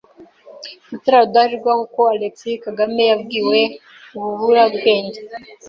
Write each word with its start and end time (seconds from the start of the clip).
Mutara 0.89 1.19
Rudahigwa 1.23 1.71
kuko 1.81 1.99
Alexis 2.13 2.59
Kagame 2.65 3.03
yabwiwe 3.11 3.59
Ububurabwenge 4.17 5.19